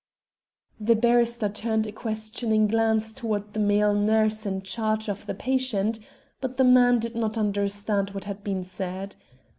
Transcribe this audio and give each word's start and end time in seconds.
The 0.79 0.95
barrister 0.95 1.47
turned 1.47 1.85
a 1.85 1.91
questioning 1.91 2.65
glance 2.65 3.13
towards 3.13 3.51
the 3.53 3.59
male 3.59 3.93
nurse 3.93 4.47
in 4.47 4.63
charge 4.63 5.07
of 5.07 5.27
the 5.27 5.35
patient, 5.35 5.99
but 6.39 6.57
the 6.57 6.63
man 6.63 6.97
did 6.97 7.15
not 7.15 7.37
understand 7.37 8.09
what 8.09 8.23
had 8.23 8.43
been 8.43 8.63
said. 8.63 9.15